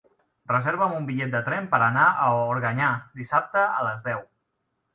[0.51, 2.89] Reserva'm un bitllet de tren per anar a Organyà
[3.23, 4.29] dissabte a les deu.